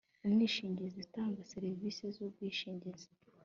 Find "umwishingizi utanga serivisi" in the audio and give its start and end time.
0.25-2.03